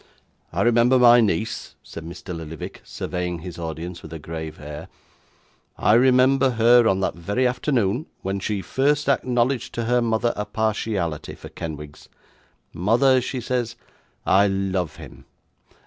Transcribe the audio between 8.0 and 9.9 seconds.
when she first acknowledged to